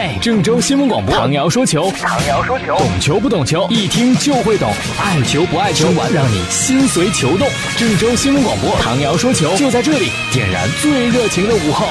[0.00, 7.48] 嘿，郑州新闻广播，唐瑶说球，唐瑶说球，懂球不懂球，一听就会懂，爱球不爱球，玩让你心随球动。
[7.76, 11.88] 郑州新闻广播，唐瑶说球就在这里，点燃最热情的午后。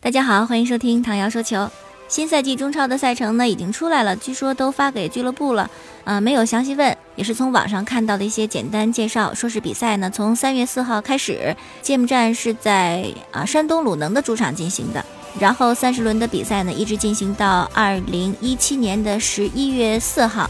[0.00, 1.68] 大家好，欢迎收听唐瑶说球。
[2.06, 5.68] 新赛季中超的赛程呢已经出来了，据说都发给俱乐部了，
[6.04, 15.04] 啊，没有详细问，也是从网上看到的一些简单介绍，说是比赛呢从三月四号开始，揭幕战是在啊山东鲁能的主场进行的。
[15.38, 20.48] 然后三十轮的比赛呢，一直进行到二零一七年的十一月四号，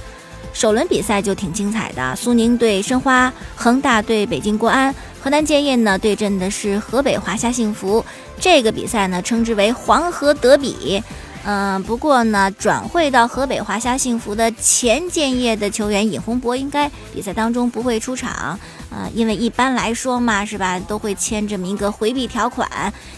[0.52, 8.04] 首轮比赛就挺精彩的，苏宁对申花，恒大对北京国安，河南建业呢对阵的是河北华夏幸福，
[8.38, 11.02] 这个比赛呢称之为黄河德比。
[11.46, 18.58] 嗯，不过呢，转会到河北华夏幸福的前建业的球员尹洪博应该比赛当中不会出场
[18.90, 22.66] 啊，因为一般来说嘛，是吧，都会签这么一个回避条款。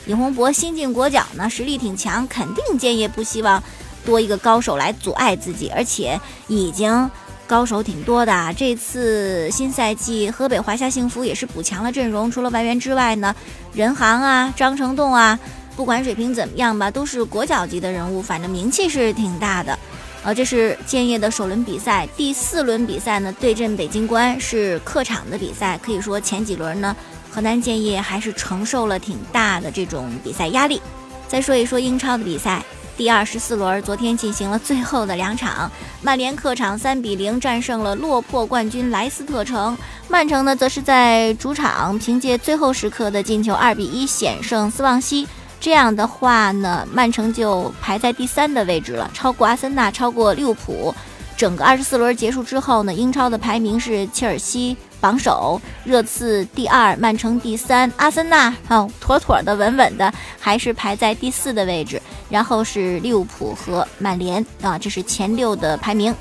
[0.07, 3.63] 尹洪博新晋国脚呢，实力挺强，肯定建业不希望
[4.05, 7.09] 多一个高手来阻碍自己，而且已经
[7.47, 8.53] 高手挺多的。
[8.55, 13.33] 这次新赛季河北华夏幸福也是补强了阵容，除了外援之外呢，
[13.73, 15.39] 任航啊，张成栋啊。
[15.77, 19.79] 不管水平怎么样吧，都是国脚级的人物，反正名气是挺大的。
[20.23, 26.97] 呃，这是建业的首轮比赛，第四轮比赛呢对阵北京国安是客场的比赛，可以说前几轮呢
[27.31, 30.81] 河南建业还是承受了挺大的这种比赛压力。
[31.29, 32.65] 再说一说英超的比赛，
[32.97, 35.71] 第二十四轮昨天进行了最后的两场，
[36.03, 39.77] 曼联客场三比零战胜了落魄冠军莱斯特城，
[40.09, 45.29] 曼城呢则是在主场凭借最后时刻的进球二比一险胜斯旺西。
[45.59, 50.95] 这样的话呢，曼城就排在第三的位置了，超过阿森纳，超过利物浦。
[51.37, 62.01] 整个二十四轮结束之后呢，英超的排名是切尔西榜首，热刺第二，曼城第三，阿森纳哦，妥妥的、稳稳的，还是排在第四的位置。
[62.31, 66.15] 然后是利物浦和曼联啊，这是前六的排名。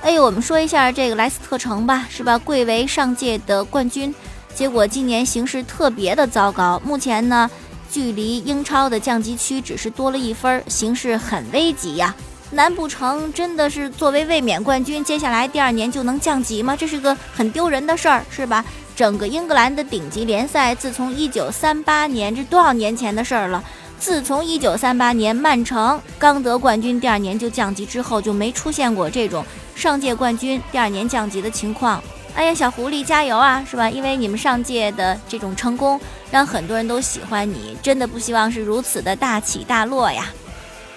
[0.00, 2.38] 哎呦，我们说一下这个莱斯特城吧，是吧？
[2.38, 4.14] 贵为上届的冠军，
[4.54, 7.50] 结果今年形势特别的糟糕，目前呢。
[7.96, 12.14] 距离英超的降级区只是多了一分，形势很危急呀！
[12.50, 16.76] 难不成真的是作为卫冕冠军，接下来第二年就能降级吗？
[16.76, 18.62] 这是个很丢人的事儿，是吧？
[18.94, 23.64] 整个英格兰的顶级联赛，自从一九三八年，这多少年前的事儿了？
[23.98, 29.42] 自从一九三八年曼城刚得冠军，第二年就降级之后，就没出现过这种
[29.74, 32.02] 上届冠军第二年降级的情况。
[32.34, 33.88] 哎呀，小狐狸加油啊，是吧？
[33.88, 35.98] 因为你们上届的这种成功，
[36.30, 40.26] 让很多人都喜欢你，真的不希望是如此的大起大落呀。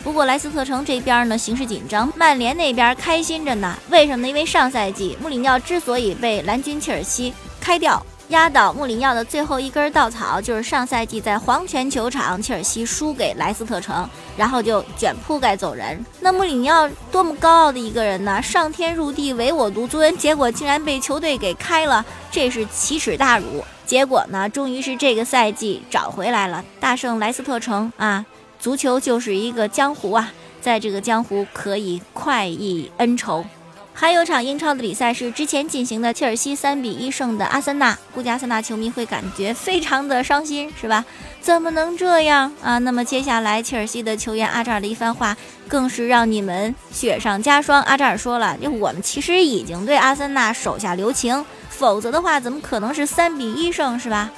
[0.03, 3.77] 不过莱斯特城这边呢，形势紧张，曼联那边开心着呢。
[3.89, 4.27] 为什么呢？
[4.29, 8.05] 因为上赛季穆里尼奥之所以被蓝军切尔西开掉。
[8.29, 14.07] 压倒穆里尼奥的最后一根稻草，就是上赛季在黄泉球场，切尔西输给莱斯特城，
[14.37, 15.99] 然后就卷铺盖走人。
[16.19, 18.39] 那穆里尼奥多么高傲的一个人呢？
[18.39, 23.65] 上天入地，唯我独尊，结果竟然被球队给开了，这是奇耻大辱。
[23.89, 28.23] 结果呢，终于是这个赛季找回来了，大胜莱斯特城啊！
[28.59, 33.43] 足球就是一个江湖啊，在这个江湖可以快意恩仇。
[33.91, 41.03] 还有场英超的比赛是之前进行的，切尔西三比一胜的阿森纳，估计阿森纳球迷会感觉非常的伤心，是吧？
[41.41, 42.77] 怎么能这样啊？
[42.77, 45.35] 那么接下来切尔西的球员阿扎尔的一番话，
[45.67, 47.81] 更是让你们雪上加霜。
[47.81, 51.43] 阿扎尔说了，就我们其实已经对阿森纳手下留情，
[51.79, 54.29] 否则的话，怎么可能是三比一胜，是吧？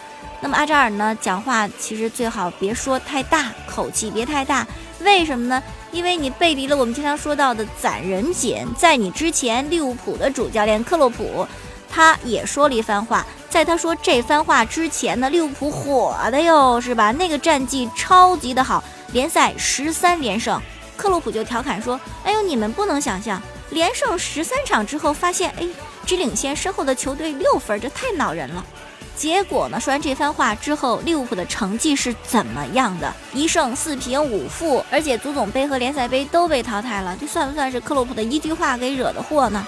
[0.41, 4.65] 那么阿扎尔呢，讲话其实最好别说太大，口气别太大。
[4.99, 5.61] 为什么呢？
[5.91, 8.67] 因为你背离了我们经常说到的攒人品。
[8.77, 11.47] 在你之前，利物浦的主教练克洛普，
[11.89, 13.25] 他也说了一番话。
[13.49, 17.11] 在他说这番话之前呢，利物浦火的哟，是吧？
[17.11, 20.61] 那个战绩超级的好，联赛十三连胜。
[20.95, 23.41] 克洛普就调侃说：“哎呦，你们不能想象，
[23.71, 25.67] 连胜十三场之后，发现哎，
[26.05, 28.65] 只领先身后的球队六分，这太恼人了。”
[29.13, 29.79] 结果呢？
[29.79, 33.13] 说完这番话之后，利物浦的成绩是怎么样的？
[33.33, 37.15] 一胜四平五负，而且足总杯和联赛杯都被淘汰了。
[37.21, 39.63] 这算不算是克洛普的一句话给惹的祸呢？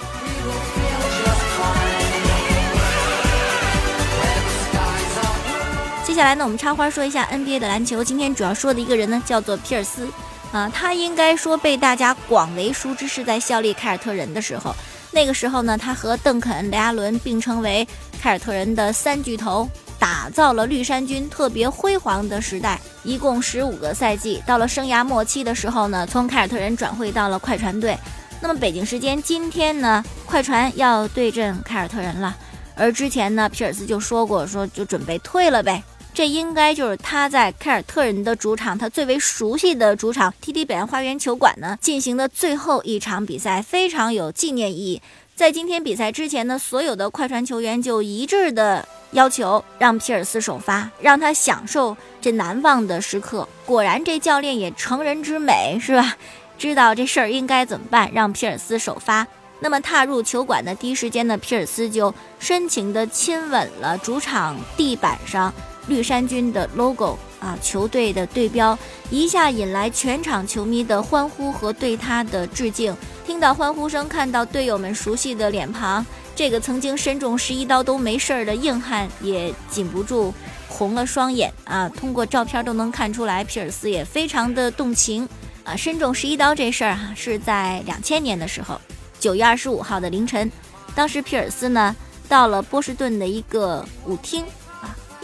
[6.04, 8.02] 接下来呢，我们插花说一下 NBA 的篮球。
[8.02, 10.08] 今天主要说的一个人呢，叫做皮尔斯。
[10.50, 14.74] 啊，他应该说被大家广为熟知是在效力凯尔特人的时候。
[15.14, 17.86] 那个时候呢，他和邓肯、雷阿伦并称为
[18.20, 22.80] 凯尔特人的三巨头，打造了绿衫军特别辉煌的时代。
[23.04, 27.96] 一共十五个赛季，到了生涯末期的时候呢，从凯尔特人转会到了快船队。
[28.40, 32.36] 那么北京时间今天呢，快船要对阵凯尔特人了。
[32.74, 35.80] 而之前呢，皮尔斯就说过，说就准备退了呗。
[36.14, 45.02] 这应该就是他在凯尔特人的主场，他最为熟悉的主场 TD 北岸花园球馆呢进行的最后一场比赛，非常有纪念意义。
[45.34, 53.48] 在今天比赛之前呢，所有的快船球员就一致的要求让皮尔斯首发，让他享受这难忘的时刻。
[53.66, 56.16] 果然，这教练也成人之美，是吧？
[56.56, 59.26] 知道这事儿应该怎么办，让皮尔斯首发。
[59.58, 65.52] 那么踏入球馆的第一时间呢，皮尔斯就深情地亲吻了主场地板上
[65.86, 68.78] 绿衫军的 logo 啊，球队的队标，
[69.10, 72.96] 一下引来全场球迷的欢呼和对他的致敬。
[73.26, 76.04] 听到欢呼声，看到队友们熟悉的脸庞，
[76.34, 80.32] 这个曾经身中十一刀都没事儿的硬汉也禁不住
[80.68, 81.88] 红了双眼啊！
[81.88, 85.28] 通过照片都能看出来，皮尔斯也非常的动情
[85.64, 85.76] 啊！
[85.76, 88.80] 身中十一刀这事儿哈，是在两千年的时候。
[89.18, 90.50] 九月二十五号的凌晨，
[90.94, 91.96] 当时皮尔斯呢
[92.28, 94.44] 到了波士顿的一个舞厅，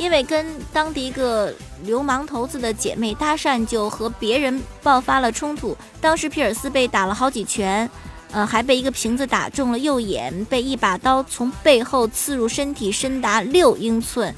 [0.01, 1.53] 因为跟当地一个
[1.85, 5.77] 流氓头子的姐妹搭讪，就和别人爆发了冲突。
[6.01, 7.89] 当时皮尔斯被打了好几拳，
[8.33, 14.35] 呃，还被一个瓶子打中了右眼，被一把刀从背后刺入身体，深达六英寸。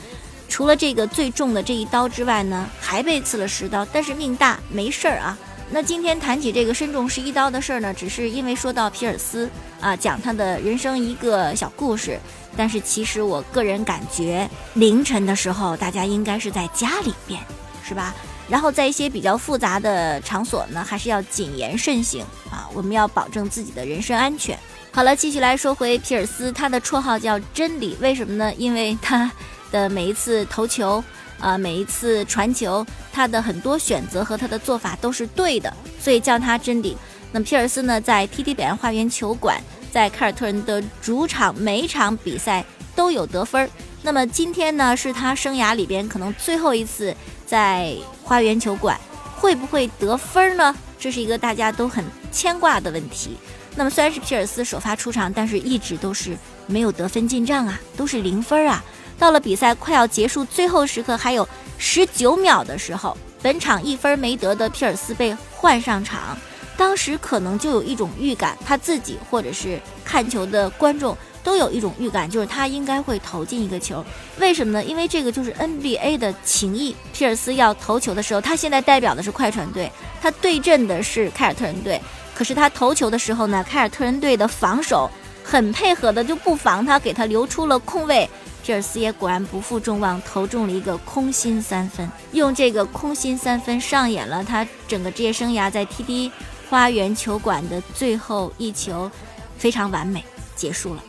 [0.48, 5.38] 除了这个最重的这一刀之外呢，还被刺了十刀，但是命大，没事儿啊。
[5.70, 9.48] 那今天谈起这个身中十一刀的事儿呢，只是因为说到皮尔斯
[9.80, 12.18] 啊，讲他的人生一个小故事。
[12.56, 17.40] 但是其实我个人感觉，凌晨的时候大家应该是在家里边，
[17.82, 18.14] 是吧？
[18.48, 24.58] 然后在一些比较复杂的场所呢，还是要谨言慎行啊，我们要保证自己的人身安全。
[24.90, 28.52] 好了，继续来说回皮尔斯，他的绰号叫真理，为什么呢？
[28.54, 29.30] 因为他
[29.70, 31.02] 的每一次投球。
[31.40, 36.96] 啊，每一次传球，他的很多选择和他的做法都是对的，所以叫他真理。
[37.32, 39.60] 那皮尔斯呢，在 TD 北岸花园球馆，
[39.92, 42.64] 在凯尔特人的主场，每场比赛
[42.96, 43.70] 都有得分。
[44.00, 47.14] 那么今天呢，是他生涯里边可能最后一次
[47.46, 48.98] 在花园球馆，
[49.36, 50.74] 会不会得分呢？
[50.98, 52.02] 这是一个大家都很
[52.32, 53.36] 牵挂的问题。
[53.76, 56.36] 那么虽然是皮尔斯首发出场，但是一直都是
[56.66, 58.82] 没有得分进账啊，都是零分啊。
[59.18, 61.46] 到了比赛快要结束最后时刻，还有
[61.76, 66.36] 十九秒的时候，本场一分没得的皮尔斯被换上场。
[66.76, 74.04] 当时可能就有一种预感，他自己或者是看球的观众都有一种预感，就是他应该会投进一个球。
[74.38, 74.84] 为什么呢？
[74.84, 76.94] 因为这个就是 NBA 的情谊。
[77.12, 79.90] 皮尔斯要投球的时候，他现在代表的是快船队，
[80.20, 82.00] 他对阵的是凯尔特人队。
[82.34, 85.10] 可是他投球的时候呢，凯尔特人队的防守
[85.44, 88.28] 很配合的，就不防他，给他留出了空位。
[88.64, 96.30] 皮尔斯也果然不负众望，投中了一个空心三分，用这个空心三分上演了他整个职业生涯在 TD
[96.72, 99.10] 花园球馆的最后一球，
[99.58, 100.24] 非常完美
[100.56, 101.04] 结束了。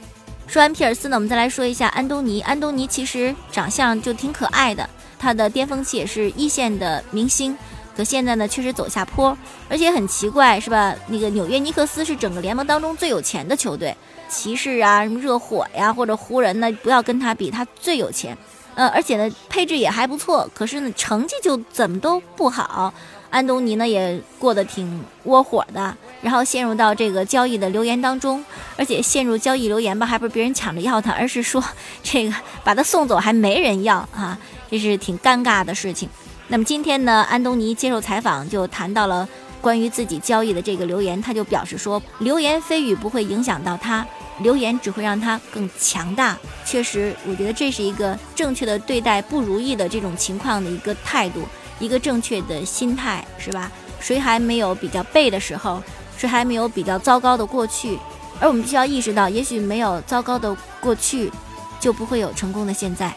[0.46, 2.42] 说完皮尔斯呢，我们再来说一下安东尼。
[2.42, 7.58] 安东尼其实长相就挺可爱的，他的巅峰期也是一线的明星，
[7.96, 9.38] 可现在呢确实走下坡，
[9.70, 10.94] 而且很奇怪，是吧？
[11.08, 13.96] 那个纽约尼克斯是整个联盟当中最有钱的球队。
[14.28, 16.70] 骑士啊，什么热火呀，或者湖人呢？
[16.84, 18.38] 不要跟他比，他最有钱，
[18.76, 20.50] 呃，而且呢，配置也还不错。
[20.54, 22.94] 可是呢，成绩就怎么都不好。
[23.34, 28.46] 安东尼呢，也过得挺窝火的，然后陷入到这个交易的流言当中，
[28.78, 31.64] 而且陷入交易流言吧，还不是别人抢着要他，而是说
[32.04, 34.38] 这个把他送走还没人要啊，
[34.70, 36.08] 这是挺尴尬的事情。
[36.50, 39.28] 那么今天呢，安东尼接受采访就谈到了
[39.60, 44.06] 关于自己交易的这个流言，他就表示说，流言蜚语不会影响到他。
[44.40, 46.38] 留言只会让他更强大。
[46.66, 51.42] 确实，我觉得这是一个正确的对待不如意的这种情况的一个态度，
[51.84, 53.72] 一个正确的心态，是吧？
[54.00, 55.82] 谁还没有比较背的时候？
[56.18, 58.00] 谁还没有比较糟糕的过去？
[58.40, 61.32] 而我们必须要意识到，也许没有糟糕的过去，
[61.80, 63.14] 就不会有成功的现在。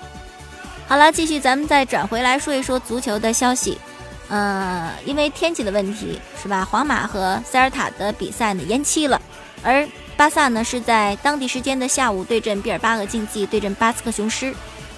[0.88, 3.78] 好了，继续，咱们再转回来说一说足球的消息。
[4.28, 6.64] 呃，因为天气的问题，是吧？
[6.64, 9.20] 皇马和塞尔塔的比赛呢延期了，
[9.62, 9.87] 而。
[10.16, 14.54] 巴萨呢是在当地时间的下午对阵毕尔巴鄂竞技，对阵巴斯克雄狮。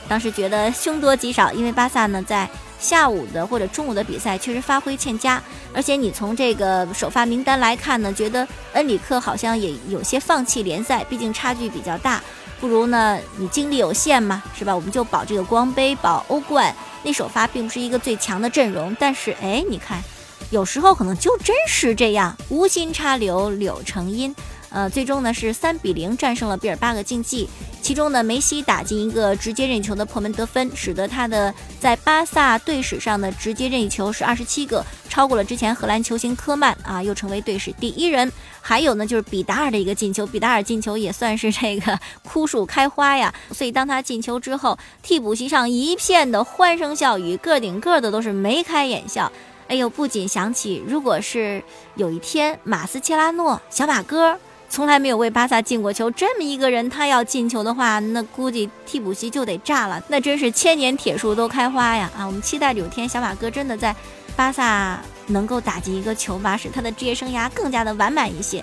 [0.06, 2.48] 当时觉得凶多吉少，因为巴萨呢在
[2.78, 5.42] 下午的或者中午的比赛确实发挥欠佳，
[5.72, 12.22] 而且你从这个首发名单来看呢，觉得恩里克好像也有些放弃联赛，毕竟差距比较大，
[12.60, 14.74] 不如呢你精力有限嘛，是吧？
[14.74, 16.74] 我们就保这个光杯，保欧冠。
[17.02, 20.02] 那首发并不是一个最强的阵容，但是哎，你看，
[20.50, 24.34] 有时候可能就真是这样，无心插柳柳成荫。
[24.70, 27.48] 呃，最终呢是三比零战胜了比尔巴鄂竞技，
[27.80, 38.30] 其中呢，梅西打进一个直接任意球的破门得分，使得他的在巴萨队史上的直接任意球是二十七个，超过了之前荷兰球星科曼啊，又成为队史第一人。
[38.60, 43.32] 还有呢，就是比达尔的一个进球，比达尔进球也算是这个 枯树开花呀。
[43.52, 49.32] 所以当他进球之后，替补席上一片的欢声笑语，个顶个的都是眉开眼笑。
[49.68, 51.62] 哎呦，不仅想起，如果是
[51.94, 54.38] 有一天马斯切拉诺小马哥。
[54.70, 62.10] 从来没有为巴萨进过球，这么一个人，他要进球的话，那估计替补席就得炸了，那真是千年铁树都开花呀！
[62.16, 63.94] 啊，我们期待有天小马哥真的在
[64.36, 68.62] 巴萨能够打进一个球吧，使他的职业生涯更加的完满一些。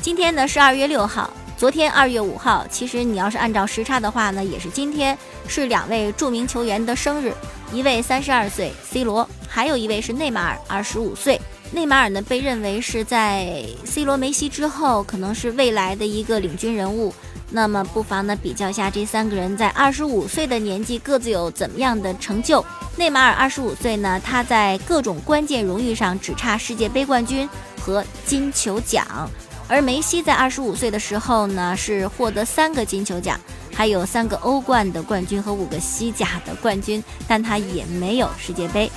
[0.00, 5.18] 今天呢是二月六号，昨天二月五号，其实你要是按照时差的话呢，也是今天
[5.48, 7.34] 是两位著名球员的生日，
[7.72, 11.38] 一位三十二岁 C 罗，还有一位是内马尔，二十五岁。
[11.72, 17.14] 内马尔呢，被认为是在 C 罗、梅西之后，可能是未来的一个领军人物。
[17.50, 22.64] 那么，不妨呢比较一下这三个人在二十五岁的年纪各自有怎么样的成就。
[22.96, 27.48] 内马尔二十五岁呢，他在各种关键荣誉上只差世界杯冠军
[27.80, 29.30] 和金球奖。
[29.66, 33.40] 而梅西在二十五岁的时候呢，是获得三个金球奖，
[33.74, 38.90] 还有三个欧冠的冠军和五个西甲的冠军，但他也没有世界杯。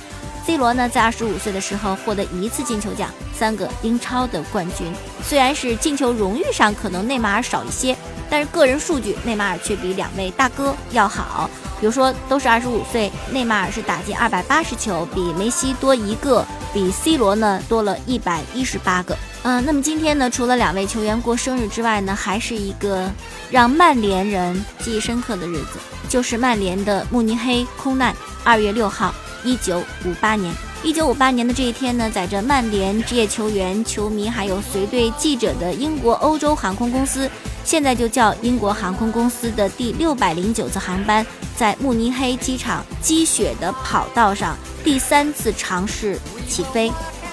[0.46, 4.86] C 罗呢，在二十五岁的时候获得一次进球奖，三个英超的冠军。
[5.20, 7.96] 虽然是进球荣誉上可能内马尔少一些，
[8.30, 11.50] 但是个人数据内马尔却比两位大哥要好。
[11.80, 19.18] 比如说，都是二十五岁，内马尔是打进二百八十球，比梅西多一个，比 C 罗呢多了一百一十八个。
[19.42, 23.10] 嗯，那么今天呢，除了两位球员过生日之外呢，还是一个
[23.50, 29.12] 让曼联人记忆深刻的日子，就是曼联的慕尼黑空难，二月六号。
[29.46, 37.30] 一九五八年，一九五八年的这一天呢，载着曼联职业球员、球迷还有随队记者的英国欧洲航空公司，
[37.62, 41.24] 现在就叫英国航空公司的第六百零九次航班，
[41.56, 46.88] 在慕尼黑机场积雪的跑道上第三次尝试起飞，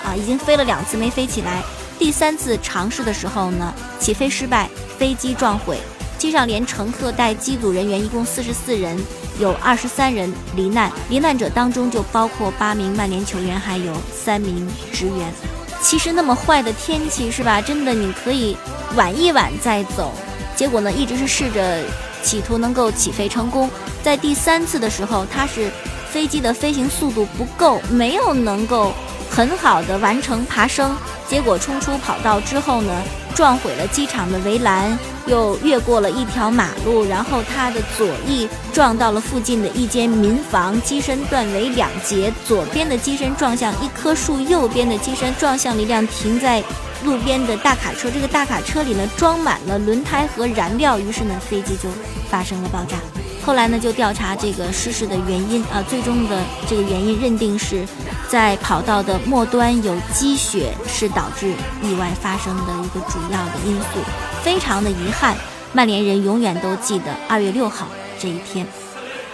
[0.05, 1.63] 啊，已经飞了两次没飞起来，
[1.97, 5.79] 第三次尝试的时候呢，起飞失败，飞机撞毁，
[6.19, 8.95] 机上连乘客带机组人员一共四十四人。
[9.39, 15.33] 有二十三人罹难，罹难者当中就包括八名曼联球员，还有三名职员。
[15.81, 17.59] 其实那么坏的天气是吧？
[17.61, 18.55] 真的你可以
[18.95, 20.11] 晚一晚再走。
[20.55, 21.83] 结果呢，一直是试着
[22.21, 23.69] 企图能够起飞成功。
[24.01, 25.69] 在第三次的时候，它是
[26.09, 28.93] 飞机的飞行速度不够，没有能够
[29.29, 30.95] 很好的完成爬升。
[31.27, 33.01] 结果冲出跑道之后呢，
[33.33, 34.97] 撞毁了机场的围栏。
[35.25, 46.63] 又越过了一条马路，然后他的左翼撞到了附近的一间民房，机身断为两截，左边的机身撞向一棵树，右边的机身撞向了一辆停在
[47.05, 48.09] 路边的大卡车。
[48.11, 51.89] 这个大卡车里呢装满了轮胎和燃料，于是呢飞机就
[52.29, 52.97] 发生了爆炸。
[53.45, 57.85] 后来呢，就调查这个失事的原因啊，最终的这个原因认定是
[58.29, 64.32] 在跑道的末端有积雪，是导致意外发生的一个主要的因素。
[64.43, 65.35] 非常的遗憾，
[65.71, 67.87] 曼联人永远都记得二月六号
[68.19, 68.67] 这一天。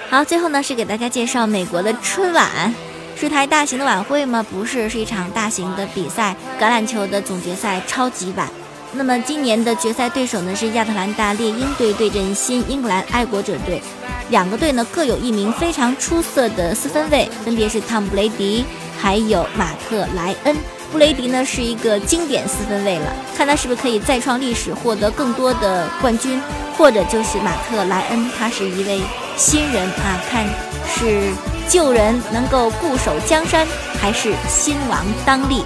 [0.09, 2.73] 好，最后呢是给大家介绍美国的春晚，
[3.15, 4.45] 是台大型的晚会吗？
[4.51, 8.47] 不是，是一场大型的比赛——橄榄球的总决赛超级碗。
[8.93, 13.81] 那么今年的决赛对手呢是亚特兰大猎鹰队对阵新英格兰爱国者队，
[14.29, 18.63] 两个队呢各有一名非常出色的四分卫，分别是汤姆布雷迪
[18.99, 20.55] 还有马特莱恩。
[20.91, 26.41] 布雷迪呢是一个经典四分卫了，看他是不是可以再创历史，获得更多的冠军，
[26.77, 29.01] 或者就是马特莱恩，他是一位
[29.38, 30.46] 新人啊，看
[30.88, 31.31] 是
[31.67, 33.67] 旧人能够固守江山，
[34.00, 35.63] 还是新王当立。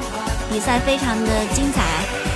[0.52, 1.82] 比赛非常的精彩，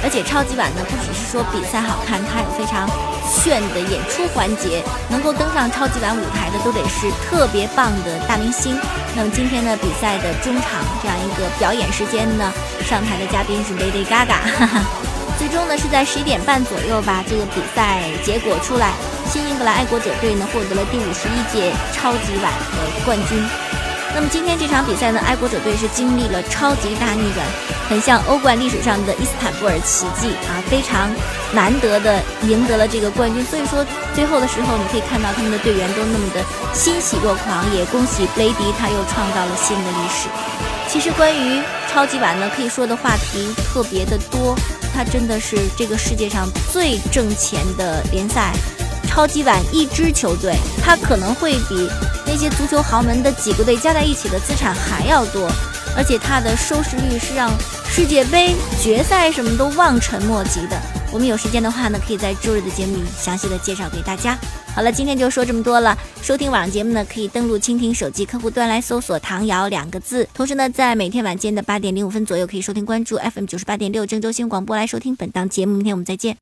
[0.03, 2.87] 而且超级碗呢，不只是说比赛好看，它有非常
[3.25, 4.83] 炫的演出环节。
[5.09, 8.77] 能够登上超级碗舞台的，都得是特别棒的大明星。
[9.15, 12.51] 那么今天呢，比赛的中场这样一个表演时间呢，
[12.85, 14.37] 上台的嘉宾是 Lady Gaga。
[14.59, 14.81] 哈 哈
[15.37, 18.93] 最终呢，是在十一点半左右吧，这个比赛结果出来，
[19.29, 23.43] 新英格兰爱国者队呢获得了第五十一届超级碗的冠军。
[24.15, 27.45] 那么今天这场比赛呢，爱国者队是经历了超级大逆转，
[27.87, 31.09] 很像欧冠历史上的伊斯坦布尔奇迹啊，非常
[31.53, 33.45] 难得的赢得了这个冠军。
[33.45, 33.85] 所以说
[34.15, 40.27] 最后的时候，你可以看到他们的队员都那么的欣喜若狂，也恭喜雷迪他又创造了新的历史。
[40.89, 41.61] 其实关于
[41.91, 44.55] 超级碗呢，可以说的话题特别的多，
[44.95, 48.51] 它真的是这个世界上最挣钱的联赛。
[49.05, 51.89] 超级碗一支球队，它可能会比
[52.27, 55.49] 那些足球豪门的几个队加在一起的资产还要多，
[55.95, 57.49] 而且它的收视率是让
[57.89, 58.53] 世界杯
[58.83, 60.77] 决赛什么都望尘莫及的。
[61.11, 64.37] 我们有时间的话呢，可以在周日的节目里详细的介绍给大家。
[64.75, 65.97] 好了，今天就说这么多了。
[66.21, 70.27] 收听晚上节目呢，可以登录蜻蜓手机客户端来搜索“唐瑶”两个字。
[70.33, 75.75] 同时呢，在每天晚间的八点零五分左右，可以收听关注 FM 九十八点六郑州新闻广播来收听本档节目。
[75.75, 76.35] 明天我们再见。